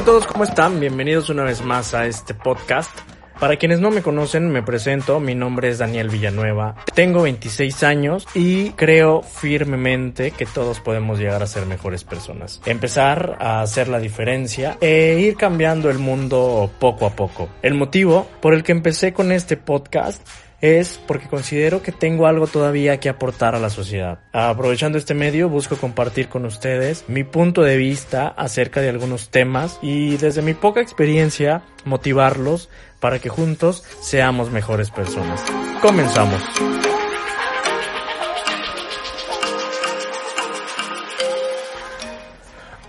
[0.00, 0.80] Hola a todos, ¿cómo están?
[0.80, 2.90] Bienvenidos una vez más a este podcast.
[3.38, 8.26] Para quienes no me conocen, me presento, mi nombre es Daniel Villanueva, tengo 26 años
[8.34, 12.62] y creo firmemente que todos podemos llegar a ser mejores personas.
[12.64, 17.50] Empezar a hacer la diferencia e ir cambiando el mundo poco a poco.
[17.60, 20.26] El motivo por el que empecé con este podcast
[20.60, 24.20] es porque considero que tengo algo todavía que aportar a la sociedad.
[24.32, 29.78] Aprovechando este medio busco compartir con ustedes mi punto de vista acerca de algunos temas
[29.82, 32.68] y desde mi poca experiencia motivarlos
[33.00, 35.42] para que juntos seamos mejores personas.
[35.80, 36.42] Comenzamos.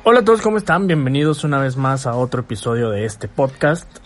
[0.03, 0.87] Hola a todos, ¿cómo están?
[0.87, 4.00] Bienvenidos una vez más a otro episodio de este podcast.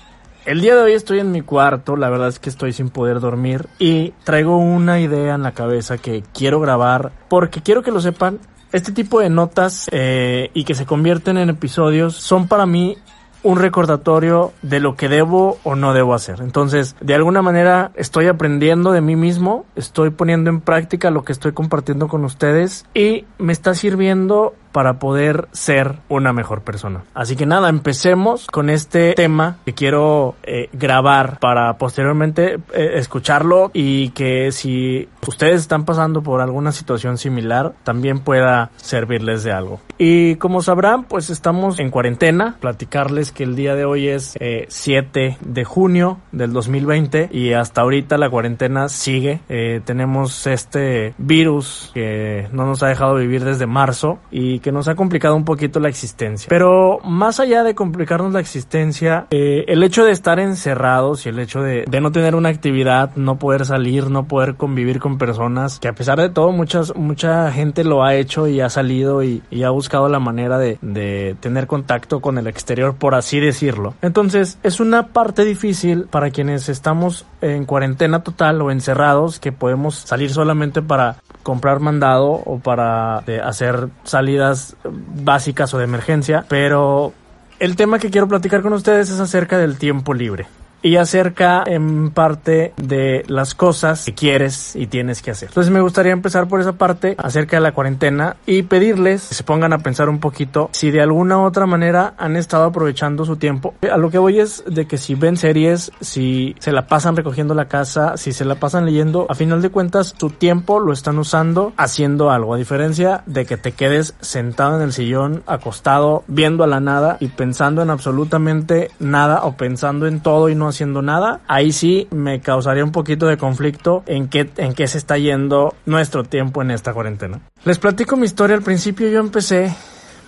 [0.45, 3.19] El día de hoy estoy en mi cuarto, la verdad es que estoy sin poder
[3.19, 7.99] dormir y traigo una idea en la cabeza que quiero grabar porque quiero que lo
[7.99, 8.37] sepan.
[8.71, 12.95] Este tipo de notas eh, y que se convierten en episodios son para mí
[13.41, 16.41] un recordatorio de lo que debo o no debo hacer.
[16.41, 21.31] Entonces, de alguna manera estoy aprendiendo de mí mismo, estoy poniendo en práctica lo que
[21.31, 27.05] estoy compartiendo con ustedes y me está sirviendo para poder ser una mejor persona.
[27.13, 33.71] Así que nada, empecemos con este tema que quiero eh, grabar para posteriormente eh, escucharlo
[33.73, 39.79] y que si ustedes están pasando por alguna situación similar, también pueda servirles de algo.
[39.97, 42.57] Y como sabrán, pues estamos en cuarentena.
[42.59, 44.37] Platicarles que el día de hoy es
[44.67, 49.39] 7 eh, de junio del 2020 y hasta ahorita la cuarentena sigue.
[49.85, 54.95] tenemos este virus que no nos ha dejado vivir desde marzo y que nos ha
[54.95, 56.47] complicado un poquito la existencia.
[56.49, 61.37] Pero más allá de complicarnos la existencia, eh, el hecho de estar encerrados y el
[61.37, 65.87] hecho de, no tener una actividad, no poder salir, no poder convivir con personas, que
[65.87, 69.69] a pesar de todo muchas, mucha gente lo ha hecho y ha salido y, ha
[69.69, 73.93] buscado la manera de, de tener contacto con el exterior, por así decirlo.
[74.01, 79.95] Entonces es una parte difícil para quienes estamos en cuarentena total o encerrados, que podemos
[79.95, 87.13] salir solamente para comprar mandado o para eh, hacer salidas básicas o de emergencia, pero
[87.59, 90.47] el tema que quiero platicar con ustedes es acerca del tiempo libre
[90.85, 95.49] y acerca en parte de las cosas que quieres y tienes que hacer.
[95.49, 99.43] Entonces me gustaría empezar por esa parte acerca de la cuarentena y pedirles que se
[99.43, 103.37] pongan a pensar un poquito si de alguna u otra manera han estado aprovechando su
[103.37, 103.73] tiempo.
[103.91, 107.55] A lo que voy es de que si ven series, si se la pasan recogiendo
[107.55, 111.17] la casa, si se la pasan leyendo, a final de cuentas su tiempo lo están
[111.17, 116.63] usando haciendo algo, a diferencia de que te quedes sentado en el sillón, acostado, viendo
[116.63, 121.01] a la nada y pensando en absolutamente nada o pensando en todo y no haciendo
[121.01, 125.17] nada, ahí sí me causaría un poquito de conflicto en qué, en qué se está
[125.17, 127.41] yendo nuestro tiempo en esta cuarentena.
[127.63, 128.55] Les platico mi historia.
[128.55, 129.73] Al principio yo empecé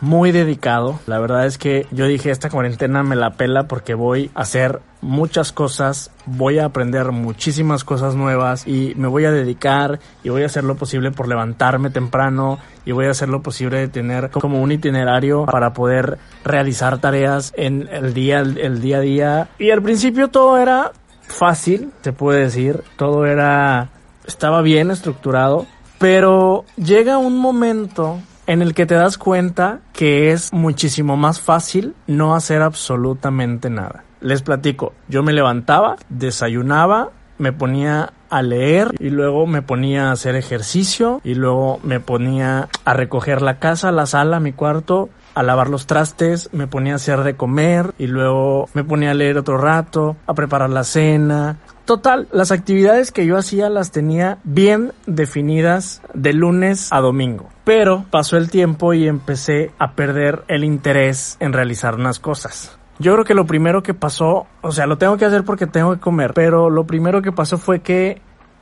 [0.02, 1.00] muy dedicado.
[1.08, 4.82] La verdad es que yo dije esta cuarentena me la pela porque voy a hacer
[5.02, 10.44] muchas cosas, voy a aprender muchísimas cosas nuevas y me voy a dedicar y voy
[10.44, 14.30] a hacer lo posible por levantarme temprano y voy a hacer lo posible de tener
[14.30, 19.50] como un itinerario para poder realizar tareas en el día, el día a día.
[19.60, 20.92] Y al principio todo era
[21.22, 23.90] fácil, se puede decir, todo era,
[24.26, 25.66] estaba bien estructurado,
[26.00, 31.94] pero llega un momento en el que te das cuenta que es muchísimo más fácil
[32.08, 34.04] no hacer absolutamente nada.
[34.22, 40.14] Les platico, yo me levantaba, desayunaba, me ponía a leer y luego me ponía a
[40.14, 45.44] hacer ejercicio y luego me ponía a recoger la casa, la sala, mi cuarto, a
[45.44, 49.38] lavar los trastes, me ponía a hacer de comer y luego me ponía a leer
[49.38, 51.58] otro rato, a preparar la cena,
[51.88, 57.48] Total, las actividades que yo hacía las tenía bien definidas de lunes a domingo.
[57.68, 62.80] Pero pasó el tiempo y empecé a perder el interés en realizar unas cosas.
[62.98, 65.94] Yo creo que lo primero que pasó, o sea, lo tengo que hacer porque tengo
[65.94, 68.22] que comer, pero lo primero que pasó fue que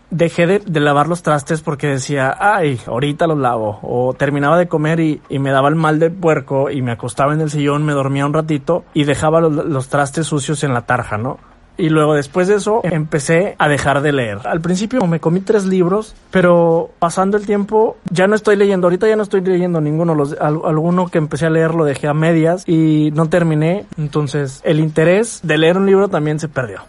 [0.10, 3.78] dejé de, lavar los trastes porque decía, ay, ahorita los lavo.
[3.84, 7.42] O terminaba de comer y, me daba el mal de puerco y me acostaba en
[7.42, 11.38] el sillón, me dormía un ratito y dejaba los trastes sucios en la tarja, ¿no?
[11.78, 14.40] Y luego después de eso empecé a dejar de leer.
[14.46, 18.88] Al principio me comí tres libros, pero pasando el tiempo ya no estoy leyendo.
[18.88, 20.16] Ahorita ya no estoy leyendo ninguno.
[20.16, 23.86] Los, alguno que empecé a leer lo dejé a medias y no terminé.
[23.98, 26.82] Entonces el interés de leer un libro también se perdió.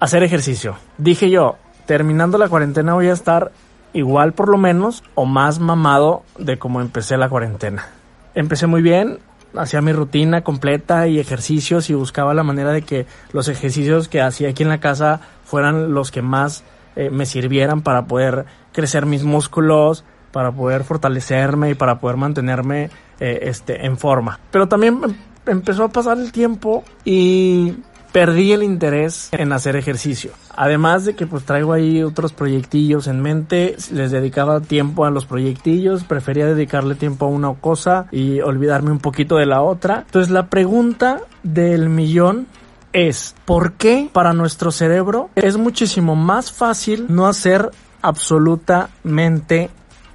[0.00, 0.76] Hacer ejercicio.
[0.98, 1.56] Dije yo,
[1.86, 3.52] terminando la cuarentena voy a estar
[3.92, 7.86] igual por lo menos o más mamado de como empecé la cuarentena.
[8.34, 9.18] Empecé muy bien,
[9.56, 14.20] hacía mi rutina completa y ejercicios y buscaba la manera de que los ejercicios que
[14.20, 16.64] hacía aquí en la casa fueran los que más
[16.96, 22.90] eh, me sirvieran para poder crecer mis músculos, para poder fortalecerme y para poder mantenerme
[23.20, 24.40] eh, este, en forma.
[24.50, 25.00] Pero también
[25.46, 27.74] empezó a pasar el tiempo y
[28.12, 30.32] perdí el interés en hacer ejercicio.
[30.54, 35.24] Además de que pues traigo ahí otros proyectillos en mente, les dedicaba tiempo a los
[35.24, 40.04] proyectillos, prefería dedicarle tiempo a una cosa y olvidarme un poquito de la otra.
[40.06, 42.46] Entonces la pregunta del millón
[42.92, 47.70] es, ¿por qué para nuestro cerebro es muchísimo más fácil no hacer
[48.02, 49.70] absolutamente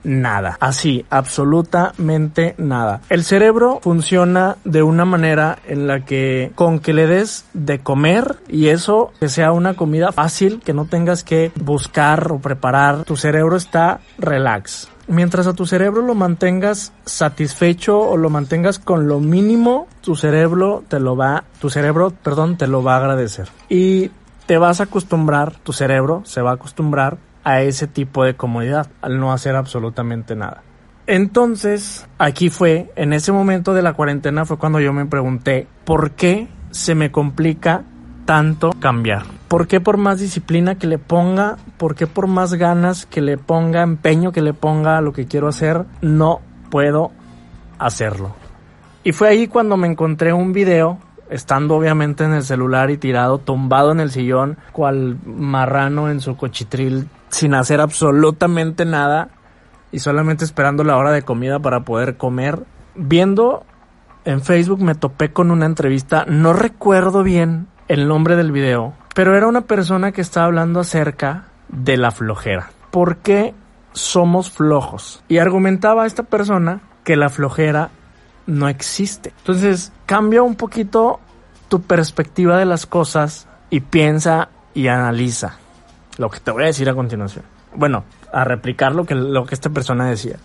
[0.08, 0.58] nada.
[0.60, 3.02] Así, absolutamente nada.
[3.10, 8.38] El cerebro funciona de una manera en la que con que le des de comer
[8.48, 13.18] y eso que sea una comida fácil, que no tengas que buscar o preparar, tu
[13.18, 14.90] cerebro está relax.
[15.10, 20.84] Mientras a tu cerebro lo mantengas satisfecho o lo mantengas con lo mínimo, tu cerebro
[20.88, 23.48] te lo va, tu cerebro, perdón, te lo va a agradecer.
[23.70, 24.12] Y
[24.48, 28.88] te vas a acostumbrar, tu cerebro se va a acostumbrar a ese tipo de comodidad,
[29.02, 30.64] al no hacer absolutamente nada.
[31.06, 36.12] Entonces, aquí fue, en ese momento de la cuarentena fue cuando yo me pregunté, ¿por
[36.12, 37.84] qué se me complica
[38.26, 39.24] tanto cambiar?
[39.48, 43.38] ¿Por qué por más disciplina que le ponga, por qué por más ganas que le
[43.38, 47.14] ponga, empeño que le ponga a lo que quiero hacer, no puedo
[47.80, 48.36] hacerlo?
[49.06, 50.98] Y fue ahí cuando me encontré un video
[51.30, 56.36] estando obviamente en el celular y tirado, tumbado en el sillón, cual marrano en su
[56.36, 59.30] cochitril sin hacer absolutamente nada
[59.92, 62.64] y solamente esperando la hora de comida para poder comer.
[62.96, 63.64] Viendo
[64.26, 69.36] en Facebook me topé con una entrevista, no recuerdo bien el nombre del video, pero
[69.36, 72.72] era una persona que estaba hablando acerca de la flojera.
[72.92, 73.54] ¿Por qué
[73.94, 75.24] somos flojos?
[75.28, 77.90] Y argumentaba esta persona que la flojera
[78.46, 79.34] no existe.
[79.40, 81.20] Entonces, cambia un poquito
[81.70, 85.58] tu perspectiva de las cosas y piensa y analiza
[86.18, 87.46] lo que te voy a decir a continuación.
[87.76, 90.38] Bueno, a replicar lo que, lo que esta persona decía.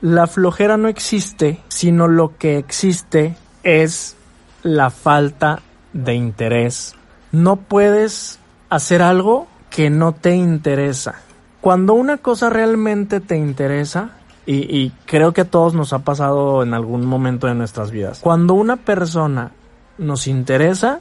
[0.00, 4.16] La flojera no existe, sino lo que existe es
[4.62, 5.60] la falta
[5.92, 6.94] de interés.
[7.30, 11.14] No puedes hacer algo que no te interesa.
[11.60, 14.10] Cuando una cosa realmente te interesa,
[14.44, 18.18] y, y, creo que a todos nos ha pasado en algún momento de nuestras vidas,
[18.18, 19.52] cuando una persona
[19.98, 20.98] nos interesa,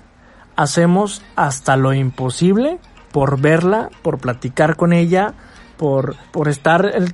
[0.56, 2.78] hacemos hasta lo imposible
[3.12, 5.34] por verla, por platicar con ella,
[5.78, 7.14] por, por estar el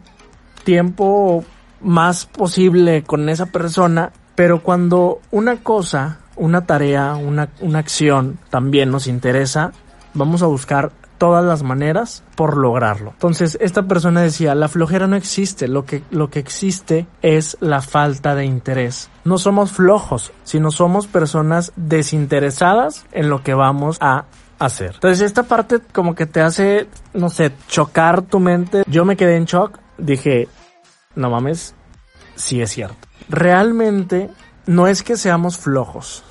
[0.64, 1.44] tiempo
[1.82, 8.92] más posible con esa persona, pero cuando una cosa, una tarea, una, una acción también
[8.92, 9.72] nos interesa,
[10.14, 13.12] vamos a buscar todas las maneras por lograrlo.
[13.12, 17.82] Entonces, esta persona decía, la flojera no existe, lo que, lo que existe es la
[17.82, 19.10] falta de interés.
[19.24, 24.26] No somos flojos, sino somos personas desinteresadas en lo que vamos a
[24.60, 24.92] hacer.
[24.96, 28.84] Entonces esta parte como que te hace, no sé, chocar tu mente.
[28.88, 30.48] Yo me quedé en shock, dije,
[31.16, 31.76] no mames,
[32.36, 33.08] sí es cierto.
[33.30, 34.30] Realmente
[34.66, 36.24] no es que seamos flojos,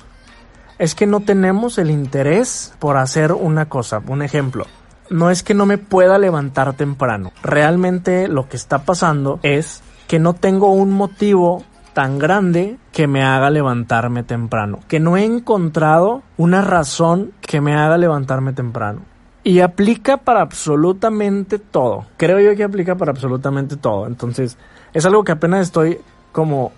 [0.79, 4.01] es que no tenemos el interés por hacer una cosa.
[4.07, 4.65] Un ejemplo,
[5.09, 7.31] no es que no me pueda levantar temprano.
[7.43, 11.63] Realmente lo que está pasando es que no tengo un motivo
[11.97, 17.73] tan grande que me haga levantarme temprano, que no he encontrado una razón que me
[17.73, 18.99] haga levantarme temprano.
[19.43, 22.05] Y aplica para absolutamente todo.
[22.17, 24.05] Creo yo que aplica para absolutamente todo.
[24.05, 24.59] Entonces,
[24.93, 25.97] es algo que apenas estoy
[26.31, 26.71] como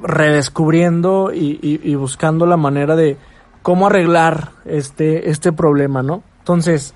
[0.00, 3.16] redescubriendo y, buscando la manera de
[3.62, 6.22] cómo arreglar este, este problema, ¿no?
[6.38, 6.94] Entonces,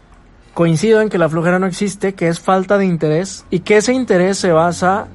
[0.55, 3.93] coincido en que la flojera no existe, que es falta de interés y que ese
[3.93, 5.09] interés se basa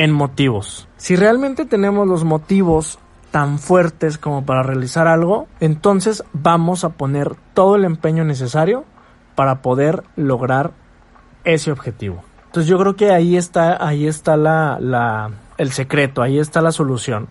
[0.00, 0.88] en motivos.
[0.96, 2.98] Si realmente tenemos los motivos
[3.30, 8.86] tan fuertes como para realizar algo, entonces vamos a poner todo el empeño necesario
[9.34, 10.70] para poder lograr
[11.44, 12.24] ese objetivo.
[12.46, 16.72] Entonces yo creo que ahí está, ahí está la, la, el secreto, ahí está la
[16.72, 17.28] solución.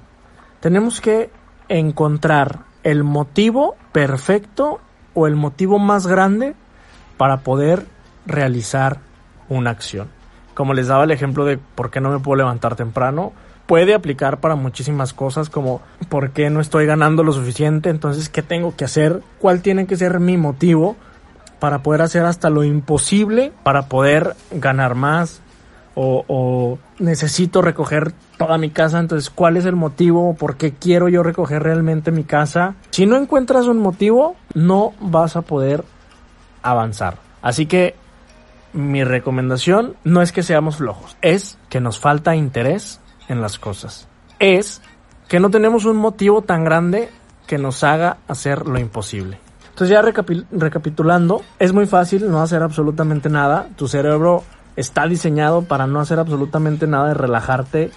[0.60, 1.32] Tenemos que
[1.70, 4.80] encontrar el motivo perfecto
[5.16, 6.54] o el motivo más grande
[7.18, 7.88] para poder
[8.28, 9.00] realizar
[9.50, 10.19] una acción
[10.60, 13.32] como les daba el ejemplo de por qué no me puedo levantar temprano,
[13.66, 18.42] puede aplicar para muchísimas cosas como por qué no estoy ganando lo suficiente, entonces qué
[18.42, 20.98] tengo que hacer, cuál tiene que ser mi motivo
[21.60, 25.40] para poder hacer hasta lo imposible para poder ganar más
[25.96, 31.24] o, necesito recoger toda mi casa, entonces cuál es el motivo, por qué quiero yo
[31.24, 32.76] recoger realmente mi casa.
[32.90, 35.86] Si no encuentras un motivo, no vas a poder
[36.64, 37.16] avanzar.
[37.42, 37.96] Así que
[38.74, 44.08] mi recomendación no es que seamos flojos, es que nos falta interés en las cosas.
[44.40, 44.82] Es
[45.28, 47.10] que no tenemos un motivo tan grande
[47.48, 49.40] que nos haga hacer lo imposible.
[49.70, 50.02] Entonces ya
[50.52, 53.70] recapitulando, es muy fácil no hacer absolutamente nada.
[53.76, 54.44] Tu cerebro
[54.76, 57.92] está diseñado para no hacer absolutamente nada y relajarte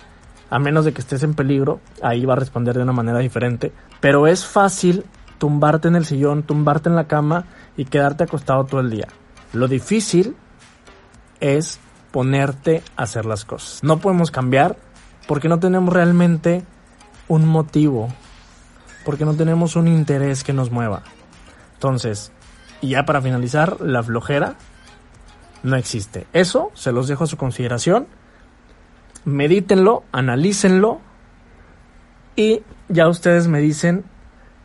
[0.49, 3.73] a menos de que estés en peligro, ahí va a responder de una manera diferente.
[4.00, 5.05] Pero es fácil
[5.38, 9.09] tumbarte en el sillón, tumbarte en la cama y quedarte acostado todo el día.
[9.55, 10.37] Lo difícil
[11.43, 11.81] es
[12.13, 13.83] ponerte a hacer las cosas.
[13.83, 14.77] No podemos cambiar
[15.27, 16.65] porque no tenemos realmente
[17.29, 18.09] un motivo,
[19.05, 21.03] porque no tenemos un interés que nos mueva.
[21.75, 22.33] Entonces,
[22.81, 24.55] y ya para finalizar, la flojera
[25.63, 26.27] no existe.
[26.33, 28.07] Eso se los dejo a su consideración.
[29.25, 31.01] Medítenlo, analícenlo
[32.37, 34.05] y ya ustedes me dicen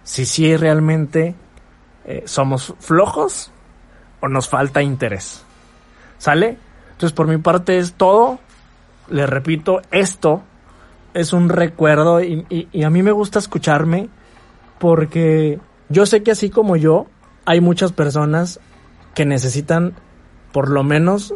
[0.03, 1.35] si sí realmente
[2.05, 3.51] eh, somos flojos
[4.19, 5.43] o nos falta interés.
[6.17, 6.57] ¿Sale?
[6.97, 8.39] Entonces por mi parte es todo.
[9.09, 10.41] Les repito, esto
[11.13, 14.09] es un recuerdo y, y a mí me gusta escucharme
[14.79, 17.07] porque yo sé que así como yo,
[17.45, 18.59] hay muchas personas
[19.15, 19.93] que necesitan
[20.51, 21.33] por lo menos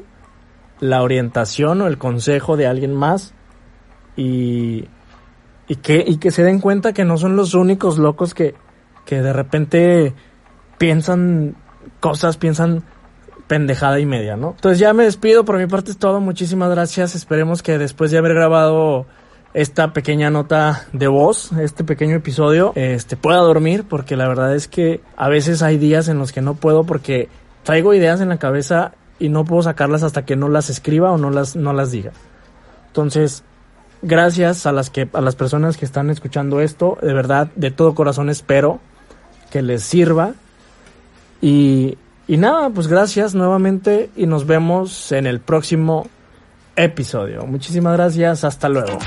[0.79, 3.33] la orientación o el consejo de alguien más
[4.17, 4.85] y,
[5.67, 8.55] y, que, y que se den cuenta que no son los únicos locos que,
[9.05, 10.13] que de repente
[10.77, 11.55] piensan
[11.99, 12.83] cosas, piensan
[13.51, 14.51] pendejada y media, ¿no?
[14.51, 18.17] Entonces ya me despido, por mi parte es todo, muchísimas gracias, esperemos que después de
[18.17, 19.05] haber grabado
[19.53, 24.69] esta pequeña nota de voz, este pequeño episodio, este pueda dormir porque la verdad es
[24.69, 27.27] que a veces hay días en los que no puedo porque
[27.63, 31.17] traigo ideas en la cabeza y no puedo sacarlas hasta que no las escriba o
[31.17, 32.13] no las no las diga.
[32.87, 33.43] Entonces,
[34.01, 37.95] gracias a las que a las personas que están escuchando esto, de verdad, de todo
[37.95, 38.79] corazón espero
[39.49, 40.35] que les sirva.
[41.41, 41.97] Y
[42.31, 46.07] y nada, pues gracias nuevamente y nos vemos en el próximo
[46.77, 47.45] episodio.
[47.45, 48.99] Muchísimas gracias, hasta luego.